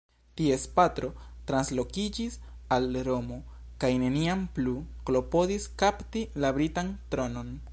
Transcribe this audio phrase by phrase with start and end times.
[0.39, 1.09] Ties patro
[1.51, 2.37] translokiĝis
[2.77, 3.37] al Romo
[3.83, 4.75] kaj neniam plu
[5.11, 7.55] klopodis kapti la britan tronon.